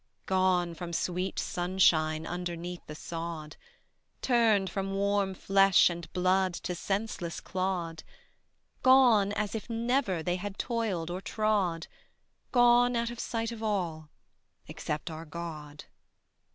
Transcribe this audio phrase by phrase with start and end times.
[0.25, 3.55] Gone from sweet sunshine Underneath the sod,
[4.23, 8.01] Turned from warm flesh and blood To senseless clod;
[8.81, 11.85] Gone as if never They had toiled or trod,
[12.51, 14.09] Gone out of sight of all
[14.67, 15.85] Except our God.